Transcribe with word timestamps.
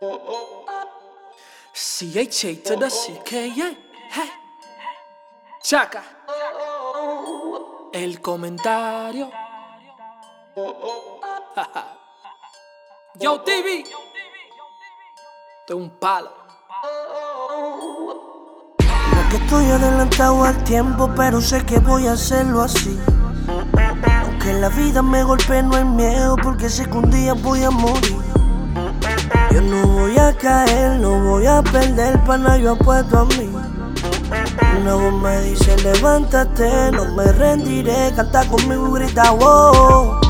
CH 0.00 0.06
to 2.62 2.76
the 2.76 2.88
CK, 2.88 3.32
yeah. 3.56 3.74
Hey. 4.10 4.30
Chaca. 5.60 6.04
El 7.92 8.20
comentario. 8.20 9.28
Yo 13.16 13.40
TV. 13.40 13.82
Es 15.66 15.74
un 15.74 15.90
palo. 15.98 16.30
No 18.80 19.28
que 19.30 19.36
estoy 19.36 19.64
adelantado 19.64 20.44
al 20.44 20.62
tiempo, 20.62 21.10
pero 21.16 21.40
sé 21.40 21.66
que 21.66 21.80
voy 21.80 22.06
a 22.06 22.12
hacerlo 22.12 22.62
así. 22.62 22.96
Aunque 24.22 24.52
la 24.52 24.68
vida 24.68 25.02
me 25.02 25.24
golpee, 25.24 25.64
no 25.64 25.74
hay 25.74 25.84
miedo, 25.84 26.36
porque 26.40 26.68
sé 26.68 26.88
que 26.88 26.96
un 26.96 27.10
día 27.10 27.32
voy 27.32 27.64
a 27.64 27.70
morir. 27.70 28.28
Yo 29.50 29.60
no 29.62 29.86
voy 29.86 30.18
a 30.18 30.32
caer, 30.36 31.00
no 31.00 31.20
voy 31.22 31.46
a 31.46 31.62
perder, 31.62 32.22
pana, 32.24 32.58
yo 32.58 32.72
apuesto 32.72 33.20
a 33.20 33.24
mí. 33.24 33.50
Una 34.80 34.94
voz 34.94 35.22
me 35.22 35.40
dice, 35.42 35.76
levántate, 35.78 36.92
no 36.92 37.14
me 37.16 37.32
rendiré, 37.32 38.12
canta 38.14 38.44
conmigo 38.46 38.96
y 38.96 39.02
grita, 39.02 39.30
wow. 39.32 40.27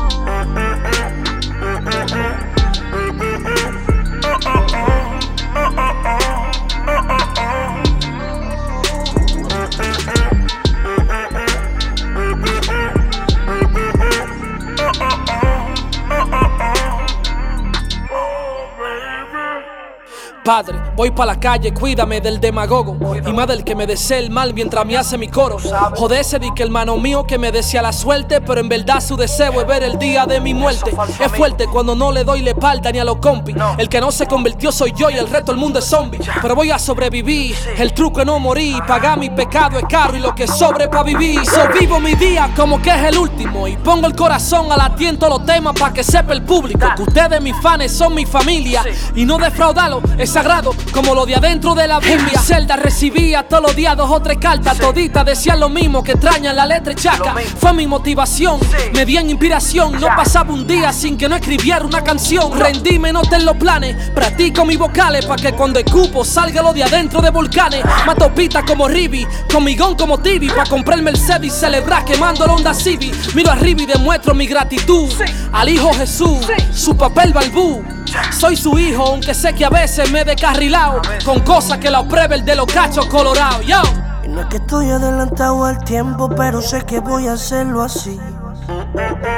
Padre, 20.49 20.81
voy 20.95 21.11
pa' 21.11 21.27
la 21.27 21.39
calle, 21.39 21.71
cuídame 21.71 22.21
del 22.21 22.39
demagogo 22.39 22.97
y 23.23 23.31
más 23.33 23.45
del 23.45 23.63
que 23.63 23.75
me 23.75 23.85
desea 23.85 24.17
el 24.17 24.31
mal 24.31 24.51
mientras 24.51 24.83
me 24.83 24.97
hace 24.97 25.15
mi 25.15 25.27
coro. 25.27 25.57
Jodese 25.95 26.39
di 26.39 26.51
que 26.55 26.63
hermano 26.63 26.97
mío 26.97 27.23
que 27.23 27.37
me 27.37 27.51
decía 27.51 27.83
la 27.83 27.93
suerte, 27.93 28.41
pero 28.41 28.59
en 28.59 28.67
verdad 28.67 28.99
su 28.99 29.15
deseo 29.15 29.61
es 29.61 29.67
ver 29.67 29.83
el 29.83 29.99
día 29.99 30.25
de 30.25 30.41
mi 30.41 30.55
muerte. 30.55 30.91
Es 31.19 31.31
fuerte 31.33 31.67
cuando 31.67 31.93
no 31.93 32.11
le 32.11 32.23
doy 32.23 32.41
la 32.41 32.49
espalda 32.49 32.91
ni 32.91 32.97
a 32.97 33.03
los 33.03 33.17
compis. 33.17 33.55
El 33.77 33.87
que 33.89 34.01
no 34.01 34.11
se 34.11 34.25
convirtió 34.25 34.71
soy 34.71 34.91
yo 34.97 35.11
y 35.11 35.19
el 35.19 35.29
resto 35.29 35.51
del 35.51 35.61
mundo 35.61 35.77
es 35.77 35.85
zombie. 35.85 36.19
Pero 36.41 36.55
voy 36.55 36.71
a 36.71 36.79
sobrevivir, 36.79 37.55
el 37.77 37.93
truco 37.93 38.21
es 38.21 38.25
no 38.25 38.39
morir. 38.39 38.81
Pagar 38.87 39.19
mi 39.19 39.29
pecado 39.29 39.77
es 39.77 39.85
caro 39.87 40.15
y 40.15 40.19
lo 40.19 40.33
que 40.33 40.47
sobre 40.47 40.87
pa' 40.87 41.03
vivir. 41.03 41.45
So 41.45 41.61
vivo 41.79 41.99
mi 41.99 42.15
día 42.15 42.49
como 42.55 42.81
que 42.81 42.89
es 42.89 43.03
el 43.03 43.19
último 43.19 43.67
y 43.67 43.77
pongo 43.77 44.07
el 44.07 44.15
corazón 44.15 44.71
al 44.71 44.81
atiento 44.81 45.29
los 45.29 45.45
temas 45.45 45.75
pa' 45.79 45.93
que 45.93 46.03
sepa 46.03 46.33
el 46.33 46.41
público 46.41 46.87
que 46.95 47.03
ustedes 47.03 47.39
mis 47.39 47.55
fans 47.61 47.91
son 47.91 48.15
mi 48.15 48.25
familia 48.25 48.83
y 49.13 49.25
no 49.25 49.37
defraudarlo 49.37 50.01
es 50.17 50.38
sagrado 50.39 50.73
como 50.93 51.13
lo 51.13 51.25
de 51.25 51.35
adentro 51.35 51.75
de 51.75 51.85
la 51.85 51.99
Biblia. 51.99 52.39
Celda 52.39 52.77
recibía 52.77 53.43
todos 53.43 53.61
los 53.61 53.75
días 53.75 53.97
dos 53.97 54.09
o 54.09 54.21
tres 54.21 54.37
cartas, 54.37 54.77
toditas 54.77 55.25
decían 55.25 55.59
lo 55.59 55.67
mismo 55.67 56.01
que 56.01 56.13
extrañan 56.13 56.55
la 56.55 56.65
letra 56.65 56.93
y 56.93 56.95
chaca. 56.95 57.35
Fue 57.59 57.73
mi 57.73 57.85
motivación, 57.85 58.57
me 58.93 59.05
dieron 59.05 59.29
inspiración. 59.29 59.99
No 59.99 60.07
pasaba 60.07 60.53
un 60.53 60.65
día 60.65 60.93
sin 60.93 61.17
que 61.17 61.27
no 61.27 61.35
escribiera 61.35 61.83
una 61.83 62.01
canción. 62.05 62.57
Rendíme, 62.57 63.11
no 63.11 63.21
en 63.29 63.45
los 63.45 63.57
planes, 63.57 64.11
practico 64.11 64.63
mis 64.63 64.77
vocales 64.77 65.25
para 65.25 65.41
que 65.41 65.51
cuando 65.51 65.77
escupo 65.77 66.23
salga 66.23 66.61
lo 66.61 66.71
de 66.71 66.85
adentro 66.85 67.21
de 67.21 67.31
volcanes. 67.31 67.83
Mato 68.05 68.33
pita 68.33 68.63
como 68.63 68.87
Ribi, 68.87 69.27
comigón 69.51 69.95
como 69.95 70.19
Tibi, 70.19 70.47
para 70.47 70.69
comprar 70.69 70.99
el 70.99 71.03
Mercedes 71.03 71.47
y 71.47 71.49
celebrar 71.49 72.05
quemando 72.05 72.47
la 72.47 72.53
Honda 72.53 72.73
Civic. 72.73 73.35
Miro 73.35 73.51
arriba 73.51 73.81
y 73.81 73.85
demuestro 73.87 74.33
mi 74.33 74.47
gratitud 74.47 75.11
al 75.51 75.67
Hijo 75.67 75.93
Jesús, 75.93 76.47
su 76.73 76.95
papel 76.95 77.33
balbú. 77.33 77.98
Soy 78.31 78.55
su 78.55 78.77
hijo, 78.79 79.03
aunque 79.03 79.33
sé 79.33 79.53
que 79.53 79.65
a 79.65 79.69
veces 79.69 80.11
me 80.11 80.21
he 80.21 80.25
descarrilado 80.25 81.01
con 81.25 81.39
cosas 81.41 81.77
que 81.77 81.89
la 81.89 82.07
pruebe 82.07 82.35
el 82.35 82.45
de 82.45 82.55
los 82.55 82.65
cachos 82.67 83.05
colorados. 83.07 83.65
Yo. 83.65 83.81
Y 84.23 84.27
no 84.27 84.41
es 84.41 84.47
que 84.47 84.57
estoy 84.57 84.89
adelantado 84.89 85.65
al 85.65 85.83
tiempo, 85.83 86.29
pero 86.29 86.61
sé 86.61 86.83
que 86.83 86.99
voy 86.99 87.27
a 87.27 87.33
hacerlo 87.33 87.81
así. 87.81 88.19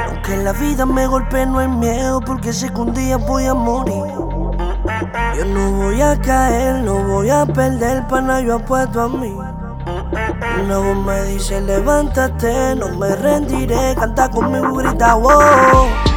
Aunque 0.08 0.36
la 0.36 0.52
vida 0.52 0.86
me 0.86 1.06
golpee, 1.06 1.46
no 1.46 1.58
hay 1.58 1.68
miedo, 1.68 2.20
porque 2.20 2.52
sé 2.52 2.68
que 2.68 2.80
un 2.80 2.92
día 2.92 3.16
voy 3.16 3.46
a 3.46 3.54
morir. 3.54 4.04
Yo 5.36 5.44
no 5.46 5.72
voy 5.72 6.00
a 6.02 6.20
caer, 6.20 6.76
no 6.82 6.94
voy 7.04 7.30
a 7.30 7.46
perder, 7.46 8.06
pana, 8.06 8.40
yo 8.40 8.56
apuesto 8.56 9.02
a 9.02 9.08
mí. 9.08 9.34
Una 10.64 10.78
voz 10.78 10.96
me 10.96 11.22
dice, 11.24 11.60
levántate, 11.60 12.76
no 12.76 12.88
me 12.90 13.16
rendiré, 13.16 13.94
canta 13.94 14.28
conmigo 14.28 14.74
grita, 14.74 15.14
wow. 15.14 16.11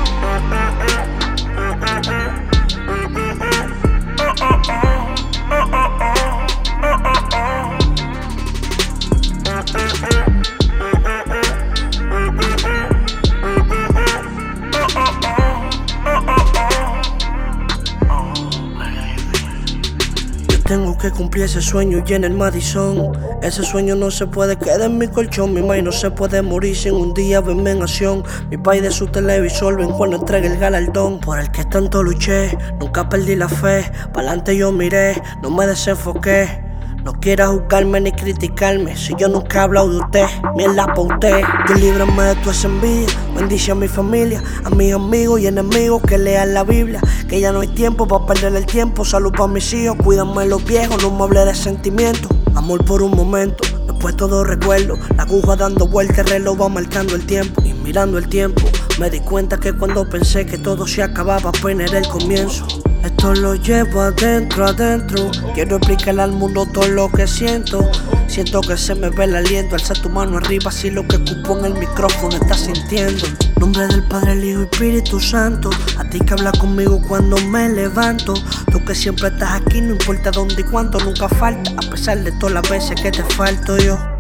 Que 21.05 21.11
cumplir 21.11 21.45
ese 21.45 21.61
sueño 21.61 22.03
y 22.05 22.13
en 22.13 22.23
el 22.23 22.33
Madison. 22.33 23.11
Ese 23.43 23.63
sueño 23.63 23.95
no 23.95 24.09
se 24.09 24.25
puede 24.25 24.55
quedar 24.57 24.81
en 24.81 24.97
mi 24.97 25.07
colchón. 25.07 25.53
Mi 25.53 25.61
madre 25.61 25.83
no 25.83 25.91
se 25.91 26.09
puede 26.09 26.41
morir 26.41 26.75
sin 26.75 26.93
un 26.93 27.13
día 27.13 27.41
verme 27.41 27.71
en 27.71 27.83
acción. 27.83 28.23
Mi 28.49 28.57
país 28.57 28.81
de 28.81 28.89
su 28.89 29.07
televisor 29.07 29.77
ven 29.77 29.91
cuando 29.91 30.17
entregue 30.17 30.47
el 30.47 30.57
galardón. 30.57 31.19
Por 31.19 31.39
el 31.39 31.51
que 31.51 31.63
tanto 31.65 32.01
luché, 32.01 32.57
nunca 32.79 33.07
perdí 33.07 33.35
la 33.35 33.47
fe. 33.47 33.91
Pa'lante 34.13 34.57
yo 34.57 34.71
miré, 34.71 35.21
no 35.43 35.51
me 35.51 35.67
desenfoqué. 35.67 36.63
No 37.03 37.13
quiera 37.13 37.49
juzgarme 37.49 38.01
ni 38.01 38.11
criticarme 38.11 38.97
Si 38.97 39.13
yo 39.15 39.29
nunca 39.29 39.59
he 39.59 39.61
hablado 39.61 39.89
de 39.91 39.97
usted, 39.97 40.25
mierda 40.55 40.87
pa' 40.87 41.01
usted 41.01 41.43
Yo 41.69 41.75
líbrame 41.75 42.23
de 42.23 42.35
tu 42.37 42.49
envidia 42.49 43.24
Bendice 43.35 43.71
a 43.71 43.75
mi 43.75 43.87
familia, 43.87 44.41
a 44.63 44.69
mis 44.69 44.93
amigos 44.93 45.41
y 45.41 45.47
enemigos 45.47 46.01
que 46.03 46.17
lean 46.17 46.53
la 46.53 46.63
Biblia 46.63 47.01
Que 47.27 47.39
ya 47.41 47.51
no 47.51 47.59
hay 47.59 47.67
tiempo 47.67 48.07
para 48.07 48.25
perder 48.25 48.55
el 48.55 48.65
tiempo. 48.65 49.03
Salud 49.03 49.31
para 49.31 49.47
mis 49.47 49.73
hijos, 49.73 49.97
cuídame 50.03 50.45
los 50.45 50.63
viejos 50.63 51.01
No 51.03 51.11
me 51.11 51.23
hable 51.23 51.45
de 51.45 51.53
sentimientos. 51.53 52.31
Amor 52.55 52.85
por 52.85 53.03
un 53.03 53.11
momento, 53.11 53.63
después 53.85 54.15
todo 54.15 54.43
recuerdo. 54.43 54.95
La 55.17 55.23
aguja 55.23 55.57
dando 55.57 55.87
vueltas, 55.87 56.19
el 56.19 56.27
reloj 56.27 56.61
va 56.61 56.69
marcando 56.69 57.15
el 57.15 57.25
tiempo. 57.25 57.61
Y 57.65 57.73
mirando 57.73 58.17
el 58.17 58.29
tiempo, 58.29 58.61
me 58.99 59.09
di 59.09 59.19
cuenta 59.19 59.59
que 59.59 59.73
cuando 59.73 60.09
pensé 60.09 60.45
que 60.45 60.57
todo 60.57 60.87
se 60.87 61.03
acababa 61.03 61.49
Apenas 61.49 61.91
era 61.91 61.99
el 61.99 62.07
comienzo 62.07 62.65
esto 63.05 63.33
lo 63.33 63.55
llevo 63.55 64.01
adentro, 64.01 64.65
adentro. 64.65 65.31
Quiero 65.53 65.77
explicarle 65.77 66.23
al 66.23 66.31
mundo 66.31 66.65
todo 66.65 66.87
lo 66.87 67.11
que 67.11 67.27
siento. 67.27 67.89
Siento 68.27 68.61
que 68.61 68.77
se 68.77 68.95
me 68.95 69.09
ve 69.09 69.25
el 69.25 69.35
aliento. 69.35 69.75
Alza 69.75 69.93
tu 69.93 70.09
mano 70.09 70.37
arriba 70.37 70.71
si 70.71 70.89
lo 70.89 71.07
que 71.07 71.19
cupo 71.19 71.59
en 71.59 71.65
el 71.65 71.73
micrófono 71.75 72.35
estás 72.35 72.61
sintiendo. 72.61 73.25
Nombre 73.59 73.87
del 73.87 74.03
Padre, 74.07 74.33
el 74.33 74.43
Hijo 74.43 74.61
y 74.61 74.63
Espíritu 74.63 75.19
Santo. 75.19 75.69
A 75.97 76.03
ti 76.09 76.19
que 76.19 76.33
habla 76.33 76.51
conmigo 76.53 77.01
cuando 77.07 77.37
me 77.37 77.69
levanto. 77.69 78.33
Tú 78.71 78.83
que 78.83 78.95
siempre 78.95 79.27
estás 79.27 79.61
aquí, 79.61 79.81
no 79.81 79.91
importa 79.93 80.31
dónde 80.31 80.61
y 80.61 80.63
cuánto, 80.63 80.99
nunca 80.99 81.29
falta. 81.29 81.71
A 81.71 81.89
pesar 81.89 82.23
de 82.23 82.31
todas 82.33 82.53
las 82.53 82.69
veces 82.69 82.99
que 83.01 83.11
te 83.11 83.23
falto 83.23 83.77
yo. 83.77 84.14